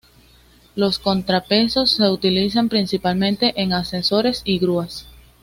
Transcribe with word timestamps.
Los 0.75 0.97
contrapesos 0.97 1.91
se 1.91 2.09
utilizan 2.09 2.69
principalmente 2.69 3.53
en 3.61 3.71
ascensores 3.71 4.41
y 4.45 4.57
grúas. 4.57 5.05